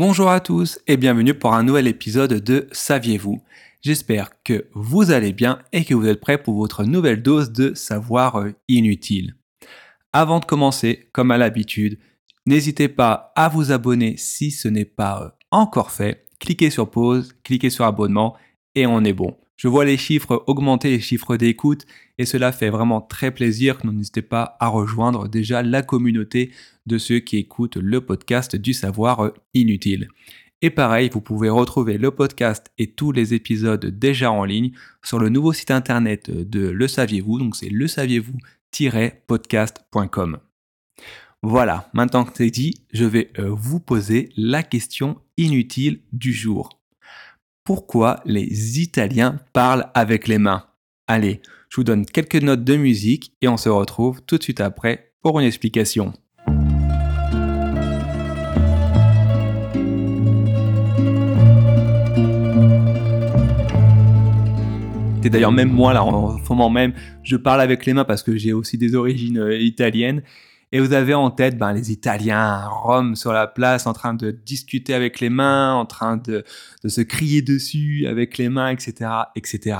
[0.00, 3.42] Bonjour à tous et bienvenue pour un nouvel épisode de Saviez-vous?
[3.80, 7.74] J'espère que vous allez bien et que vous êtes prêts pour votre nouvelle dose de
[7.74, 9.34] savoir euh, inutile.
[10.12, 11.98] Avant de commencer, comme à l'habitude,
[12.46, 16.24] n'hésitez pas à vous abonner si ce n'est pas euh, encore fait.
[16.38, 18.36] Cliquez sur pause, cliquez sur abonnement
[18.76, 19.36] et on est bon.
[19.58, 21.84] Je vois les chiffres augmenter, les chiffres d'écoute,
[22.16, 23.84] et cela fait vraiment très plaisir.
[23.84, 26.52] N'hésitez pas à rejoindre déjà la communauté
[26.86, 30.10] de ceux qui écoutent le podcast du savoir inutile.
[30.62, 34.70] Et pareil, vous pouvez retrouver le podcast et tous les épisodes déjà en ligne
[35.02, 40.38] sur le nouveau site internet de Le Saviez-vous, donc c'est le saviez-vous-podcast.com.
[41.42, 46.77] Voilà, maintenant que c'est dit, je vais euh, vous poser la question inutile du jour
[47.68, 50.64] pourquoi les Italiens parlent avec les mains.
[51.06, 54.62] Allez, je vous donne quelques notes de musique et on se retrouve tout de suite
[54.62, 56.14] après pour une explication.
[65.22, 68.22] C'est d'ailleurs même moi là en ce moment même, je parle avec les mains parce
[68.22, 70.22] que j'ai aussi des origines euh, italiennes
[70.72, 74.14] et vous avez en tête ben, les Italiens à Rome sur la place en train
[74.14, 76.44] de discuter avec les mains, en train de,
[76.84, 79.10] se crier dessus avec les mains, etc.
[79.34, 79.78] etc.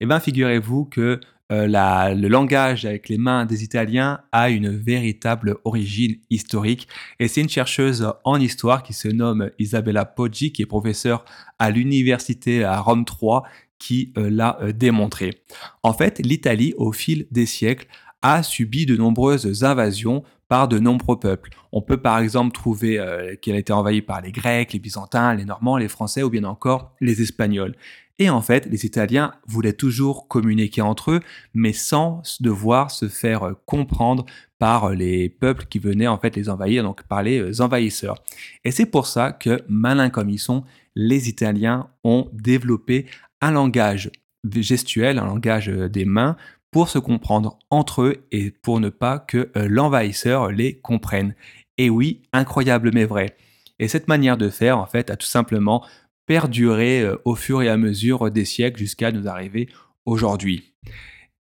[0.00, 5.56] Et bien figurez-vous que euh, le langage avec les mains des Italiens a une véritable
[5.64, 6.88] origine historique.
[7.20, 11.24] Et c'est une chercheuse en histoire qui se nomme Isabella Poggi, qui est professeure
[11.58, 13.44] à l'université à Rome 3,
[13.78, 15.42] qui euh, l'a euh, démontré.
[15.82, 17.86] En fait, l'Italie, au fil des siècles,
[18.22, 21.50] a subi de nombreuses invasions par de nombreux peuples.
[21.72, 25.34] On peut par exemple trouver euh, qu'elle a été envahie par les Grecs, les Byzantins,
[25.34, 27.74] les Normands, les Français ou bien encore les Espagnols.
[28.18, 31.20] Et en fait, les Italiens voulaient toujours communiquer entre eux,
[31.54, 34.26] mais sans devoir se faire euh, comprendre
[34.58, 38.22] par euh, les peuples qui venaient en fait les envahir, donc par les envahisseurs.
[38.64, 43.06] Et c'est pour ça que, malins comme ils sont, les Italiens ont développé
[43.40, 44.10] un langage
[44.44, 46.36] gestuel, un langage des mains,
[46.72, 51.36] pour se comprendre entre eux et pour ne pas que euh, l'envahisseur les comprenne.
[51.78, 53.36] Et oui, incroyable mais vrai.
[53.78, 55.86] Et cette manière de faire, en fait, a tout simplement
[56.26, 59.68] perduré euh, au fur et à mesure des siècles jusqu'à nous arriver
[60.06, 60.74] aujourd'hui.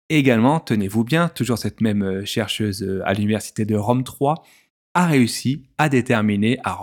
[0.10, 4.44] Également, tenez-vous bien, toujours cette même euh, chercheuse à l'université de Rome 3
[4.94, 6.78] a réussi à déterminer, a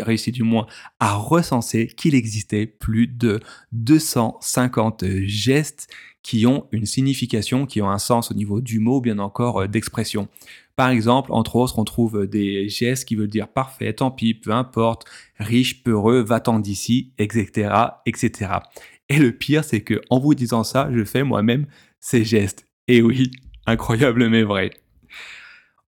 [0.00, 0.66] réussi du moins
[0.98, 3.40] à recenser qu'il existait plus de
[3.72, 5.88] 250 gestes
[6.22, 9.66] qui ont une signification, qui ont un sens au niveau du mot, bien encore euh,
[9.66, 10.28] d'expression.
[10.76, 14.52] Par exemple, entre autres, on trouve des gestes qui veulent dire parfait, tant pis, peu
[14.52, 15.04] importe,
[15.38, 17.70] riche, peureux, va-t'en d'ici, etc.,
[18.06, 18.52] etc.
[19.10, 21.66] Et le pire, c'est que en vous disant ça, je fais moi-même
[21.98, 22.66] ces gestes.
[22.88, 23.30] Et oui,
[23.66, 24.70] incroyable mais vrai.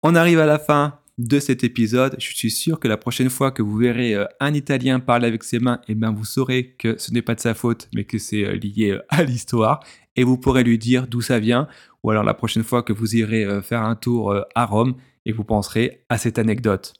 [0.03, 2.15] On arrive à la fin de cet épisode.
[2.19, 5.43] Je suis sûr que la prochaine fois que vous verrez euh, un Italien parler avec
[5.43, 8.17] ses mains, eh bien vous saurez que ce n'est pas de sa faute, mais que
[8.17, 9.79] c'est euh, lié à l'histoire.
[10.15, 11.67] Et vous pourrez lui dire d'où ça vient.
[12.03, 14.95] Ou alors la prochaine fois que vous irez faire un tour à Rome,
[15.25, 16.93] et vous penserez à cette anecdote.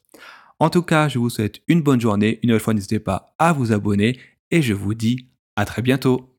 [0.60, 2.40] En tout cas, je vous souhaite une bonne journée.
[2.42, 4.20] Une nouvelle fois, n'hésitez pas à vous abonner.
[4.52, 6.35] Et je vous dis à très bientôt.